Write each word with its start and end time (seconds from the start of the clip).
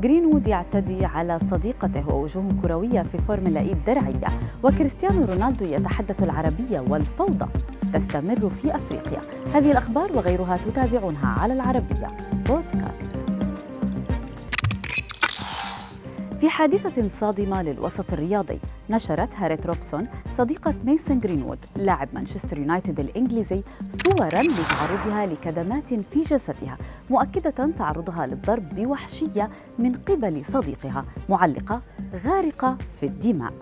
جرينوود 0.00 0.46
يعتدي 0.46 1.04
على 1.04 1.38
صديقته 1.50 2.08
ووجوه 2.08 2.54
كروية 2.62 3.02
في 3.02 3.18
فورمولا 3.18 3.60
إي 3.60 3.72
الدرعية 3.72 4.38
وكريستيانو 4.62 5.24
رونالدو 5.24 5.64
يتحدث 5.64 6.22
العربية 6.22 6.80
والفوضى 6.88 7.46
تستمر 7.94 8.50
في 8.50 8.74
أفريقيا. 8.74 9.20
هذه 9.54 9.70
الأخبار 9.70 10.12
وغيرها 10.14 10.56
تتابعونها 10.56 11.26
على 11.26 11.54
العربية 11.54 12.06
بودكاست. 12.48 13.41
في 16.42 16.48
حادثة 16.48 17.08
صادمة 17.08 17.62
للوسط 17.62 18.12
الرياضي 18.12 18.58
نشرت 18.90 19.36
هاريت 19.36 19.66
روبسون 19.66 20.08
صديقة 20.38 20.74
ميسن 20.84 21.20
جرينوود 21.20 21.58
لاعب 21.76 22.08
مانشستر 22.12 22.58
يونايتد 22.58 23.00
الإنجليزي 23.00 23.62
صورا 24.04 24.42
لتعرضها 24.42 25.26
لكدمات 25.26 25.94
في 25.94 26.20
جسدها 26.20 26.78
مؤكدة 27.10 27.66
تعرضها 27.76 28.26
للضرب 28.26 28.74
بوحشية 28.74 29.50
من 29.78 29.94
قبل 29.94 30.44
صديقها 30.44 31.04
معلقة 31.28 31.82
غارقة 32.24 32.76
في 33.00 33.06
الدماء. 33.06 33.52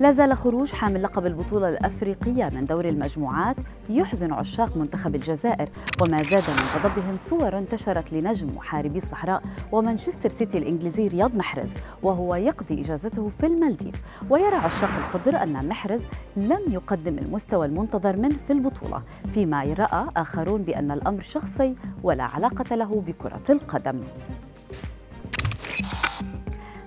لا 0.00 0.12
زال 0.12 0.36
خروج 0.36 0.72
حامل 0.72 1.02
لقب 1.02 1.26
البطولة 1.26 1.68
الأفريقية 1.68 2.50
من 2.54 2.64
دور 2.64 2.88
المجموعات 2.88 3.56
يحزن 3.90 4.32
عشاق 4.32 4.76
منتخب 4.76 5.14
الجزائر 5.14 5.68
وما 6.00 6.22
زاد 6.22 6.42
من 6.50 6.64
غضبهم 6.74 7.16
صور 7.18 7.58
انتشرت 7.58 8.12
لنجم 8.12 8.48
محاربي 8.56 8.98
الصحراء 8.98 9.42
ومانشستر 9.72 10.28
سيتي 10.30 10.58
الإنجليزي 10.58 11.08
رياض 11.08 11.36
محرز 11.36 11.70
وهو 12.02 12.34
يقضي 12.34 12.80
إجازته 12.80 13.28
في 13.28 13.46
المالديف. 13.46 13.94
ويرى 14.30 14.56
عشاق 14.56 14.90
الخضر 14.98 15.42
أن 15.42 15.68
محرز 15.68 16.00
لم 16.36 16.62
يقدم 16.68 17.18
المستوى 17.18 17.66
المنتظر 17.66 18.16
منه 18.16 18.36
في 18.36 18.52
البطولة 18.52 19.02
فيما 19.32 19.64
رأى 19.64 20.08
آخرون 20.16 20.62
بأن 20.62 20.90
الأمر 20.90 21.20
شخصي 21.20 21.76
ولا 22.02 22.24
علاقة 22.24 22.76
له 22.76 23.02
بكرة 23.06 23.42
القدم. 23.50 24.00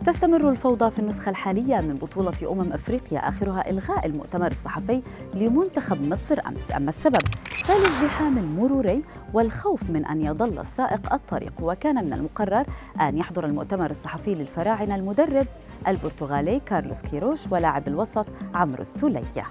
تستمر 0.06 0.50
الفوضى 0.50 0.92
في 0.92 1.00
النسخة 1.00 1.30
الحالية 1.30 1.82
من 1.82 1.96
بطولة 1.96 2.52
أمم 2.52 2.74
أفريقيا 2.74 3.30
آخرها 3.30 3.70
إلغاء 3.70 4.06
المؤتمر 4.06 4.52
الصحفي 4.52 5.02
لمنتخب 5.34 6.02
مصر 6.02 6.40
أمس. 6.48 6.72
أما 6.76 6.90
السبب 6.90 7.22
فالازدحام 7.64 8.38
المروري 8.38 9.04
والخوف 9.34 9.90
من 9.90 10.06
أن 10.06 10.22
يضل 10.22 10.60
السائق 10.60 11.14
الطريق. 11.14 11.54
وكان 11.62 12.06
من 12.06 12.14
المقرر 12.14 12.66
أن 13.02 13.18
يحضر 13.18 13.46
المؤتمر 13.46 13.92
الصحفي 13.92 14.36
للفراعنة 14.36 14.96
المدرب 14.96 15.48
البرتغالي 15.88 16.60
كارلوس 16.60 17.02
كيروش 17.02 17.40
ولاعب 17.52 17.88
الوسط 17.88 18.26
عمرو 18.56 18.82
السولية. 18.82 19.46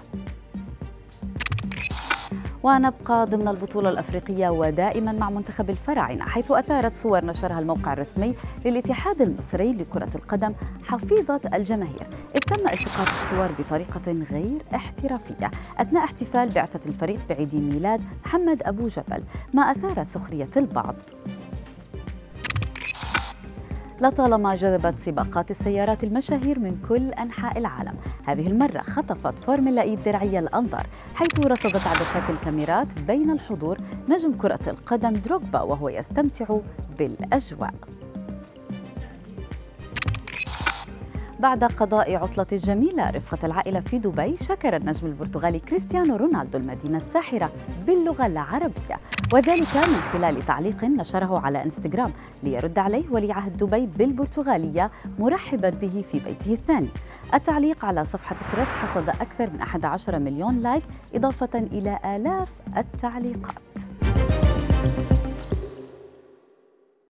ونبقى 2.65 3.25
ضمن 3.25 3.47
البطولة 3.47 3.89
الأفريقية 3.89 4.49
ودائما 4.49 5.11
مع 5.11 5.29
منتخب 5.29 5.69
الفراعنة 5.69 6.25
حيث 6.25 6.51
أثارت 6.51 6.95
صور 6.95 7.25
نشرها 7.25 7.59
الموقع 7.59 7.93
الرسمي 7.93 8.35
للاتحاد 8.65 9.21
المصري 9.21 9.73
لكرة 9.73 10.09
القدم 10.15 10.53
حفيظة 10.83 11.41
الجماهير. 11.53 12.07
إذ 12.35 12.39
تم 12.39 12.67
التقاط 12.67 13.07
الصور 13.07 13.49
بطريقة 13.59 14.11
غير 14.31 14.57
احترافية 14.75 15.51
أثناء 15.77 16.03
احتفال 16.03 16.49
بعثة 16.49 16.89
الفريق 16.89 17.19
بعيد 17.29 17.55
ميلاد 17.55 18.01
محمد 18.25 18.63
أبو 18.63 18.87
جبل 18.87 19.23
ما 19.53 19.61
أثار 19.61 20.03
سخرية 20.03 20.49
البعض. 20.57 20.95
لطالما 24.01 24.55
جذبت 24.55 24.99
سباقات 24.99 25.51
السيارات 25.51 26.03
المشاهير 26.03 26.59
من 26.59 26.75
كل 26.89 27.09
أنحاء 27.09 27.57
العالم. 27.57 27.93
هذه 28.25 28.47
المرة 28.47 28.81
خطفت 28.81 29.39
فورمولا 29.39 29.81
إي 29.81 29.93
الدرعية 29.93 30.39
الأنظار 30.39 30.87
حيث 31.15 31.39
رصدت 31.39 31.87
عدسات 31.87 32.29
الكاميرات 32.29 33.01
بين 33.07 33.31
الحضور 33.31 33.77
نجم 34.09 34.37
كرة 34.37 34.59
القدم 34.67 35.13
دروغبا 35.13 35.61
وهو 35.61 35.89
يستمتع 35.89 36.57
بالأجواء. 36.99 37.73
بعد 41.39 41.63
قضاء 41.63 42.15
عطلة 42.15 42.47
جميلة 42.51 43.09
رفقة 43.09 43.45
العائلة 43.45 43.79
في 43.79 43.97
دبي 43.97 44.37
شكر 44.37 44.75
النجم 44.75 45.07
البرتغالي 45.07 45.59
كريستيانو 45.59 46.15
رونالدو 46.15 46.57
المدينة 46.57 46.97
الساحرة 46.97 47.51
باللغة 47.87 48.25
العربية. 48.25 48.99
وذلك 49.33 49.75
من 49.75 50.01
خلال 50.13 50.43
تعليق 50.43 50.83
نشره 50.83 51.39
على 51.39 51.63
إنستغرام 51.63 52.11
ليرد 52.43 52.79
عليه 52.79 53.03
ولي 53.11 53.31
عهد 53.31 53.57
دبي 53.57 53.85
بالبرتغالية 53.85 54.91
مرحبا 55.19 55.69
به 55.69 56.03
في 56.11 56.19
بيته 56.19 56.53
الثاني. 56.53 56.89
التعليق 57.33 57.85
على 57.85 58.05
صفحة 58.05 58.35
كريس 58.51 58.67
حصد 58.67 59.09
أكثر 59.09 59.49
من 59.49 59.61
11 59.61 60.19
مليون 60.19 60.59
like 60.59 60.83
إضافة 61.15 61.59
إلى 61.59 61.99
آلاف 62.05 62.51
التعليقات. 62.77 63.55